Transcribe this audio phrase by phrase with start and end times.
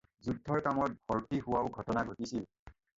[0.27, 2.53] যুদ্ধৰ কামত ভৰ্ত্তি হোৱাও ঘটনা ঘটিছিল।